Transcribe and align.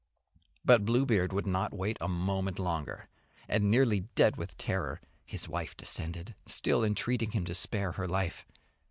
But 0.65 0.83
Bluebeard 0.83 1.31
would 1.31 1.45
wait 1.45 1.51
not 1.51 1.97
a 2.01 2.07
moment 2.07 2.57
longer, 2.57 3.07
and 3.47 3.69
nearly 3.69 3.99
dead 4.15 4.35
with 4.35 4.57
terror 4.57 4.99
his 5.27 5.47
wife 5.47 5.77
descended, 5.77 6.33
still 6.47 6.83
entreating 6.83 7.29
him 7.33 7.45
to 7.45 7.53
spare 7.53 7.91
her 7.91 8.07
life. 8.07 8.47